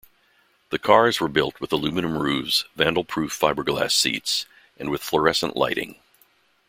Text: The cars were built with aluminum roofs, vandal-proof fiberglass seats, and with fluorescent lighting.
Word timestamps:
The 0.71 0.79
cars 0.79 1.19
were 1.19 1.27
built 1.27 1.61
with 1.61 1.71
aluminum 1.71 2.17
roofs, 2.17 2.65
vandal-proof 2.75 3.39
fiberglass 3.39 3.91
seats, 3.91 4.47
and 4.79 4.89
with 4.89 5.03
fluorescent 5.03 5.55
lighting. 5.55 5.99